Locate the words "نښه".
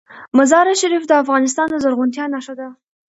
2.33-2.53